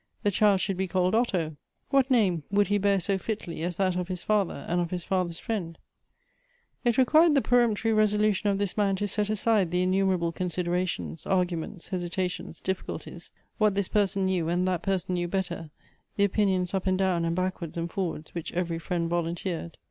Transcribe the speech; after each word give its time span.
The 0.23 0.31
child 0.31 0.59
should 0.61 0.77
be 0.77 0.87
called 0.87 1.13
Otto; 1.13 1.57
wh.at 1.91 2.09
name 2.09 2.41
would 2.49 2.69
he 2.69 2.79
bear 2.79 2.99
so 2.99 3.19
fitly 3.19 3.61
as 3.61 3.75
that 3.75 3.95
of 3.95 4.07
his 4.07 4.23
father 4.23 4.65
and 4.67 4.81
of 4.81 4.89
his 4.89 5.03
father's 5.03 5.37
friend? 5.37 5.77
It 6.83 6.97
required 6.97 7.35
the 7.35 7.41
peremptory 7.43 7.93
resolution 7.93 8.49
of 8.49 8.57
this 8.57 8.75
man 8.75 8.95
to 8.95 9.07
set 9.07 9.29
aside 9.29 9.69
the 9.69 9.83
innumerable 9.83 10.31
considerations, 10.31 11.27
arguments, 11.27 11.89
hesi 11.89 12.09
tations, 12.09 12.63
difficulties; 12.63 13.29
what 13.59 13.75
this 13.75 13.89
person 13.89 14.25
knew, 14.25 14.49
and 14.49 14.67
that 14.67 14.81
per 14.81 14.97
son 14.97 15.13
knew 15.13 15.27
better; 15.27 15.69
the 16.15 16.23
opinions, 16.23 16.73
up 16.73 16.87
and 16.87 16.97
down, 16.97 17.23
and 17.23 17.35
back 17.35 17.61
wards 17.61 17.77
and 17.77 17.91
forwards, 17.91 18.33
which 18.33 18.51
every 18.53 18.79
friend 18.79 19.07
volunteered. 19.07 19.77